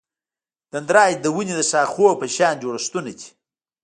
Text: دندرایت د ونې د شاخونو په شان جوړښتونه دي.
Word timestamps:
دندرایت 0.71 1.17
د 1.21 1.25
ونې 1.35 1.53
د 1.57 1.61
شاخونو 1.71 2.19
په 2.21 2.25
شان 2.35 2.53
جوړښتونه 2.63 3.11
دي. 3.19 3.27